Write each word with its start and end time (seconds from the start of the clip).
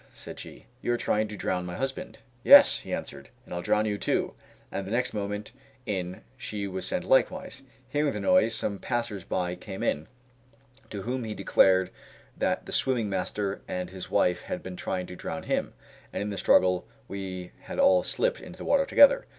said 0.15 0.39
she, 0.39 0.65
"you 0.81 0.91
are 0.91 0.97
trying 0.97 1.27
to 1.27 1.37
drown 1.37 1.63
my 1.63 1.75
husband." 1.75 2.17
"Yes!" 2.43 2.79
he 2.79 2.91
answered, 2.91 3.29
"and 3.45 3.53
I'll 3.53 3.61
drown 3.61 3.85
you 3.85 3.99
too," 3.99 4.33
and 4.71 4.87
the 4.87 4.91
next 4.91 5.13
moment 5.13 5.51
in 5.85 6.21
she 6.37 6.67
was 6.67 6.87
sent 6.87 7.05
likewise. 7.05 7.61
Hearing 7.87 8.11
the 8.11 8.19
noise, 8.19 8.55
some 8.55 8.79
passers 8.79 9.23
by 9.23 9.53
came 9.53 9.83
in, 9.83 10.07
to 10.89 11.03
whom 11.03 11.23
he 11.23 11.35
declared 11.35 11.91
that 12.35 12.65
the 12.65 12.71
swimming 12.71 13.11
master 13.11 13.61
and 13.67 13.91
his 13.91 14.09
wife 14.09 14.41
had 14.41 14.63
been 14.63 14.75
trying 14.75 15.05
to 15.05 15.15
drown 15.15 15.43
him, 15.43 15.75
and 16.11 16.23
in 16.23 16.31
the 16.31 16.37
struggle 16.39 16.87
we 17.07 17.51
had 17.65 17.77
all 17.77 18.01
slipped 18.01 18.41
into 18.41 18.57
the 18.57 18.65
water 18.65 18.87
together. 18.87 19.27